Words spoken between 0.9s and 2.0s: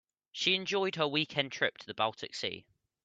her weekend trip to the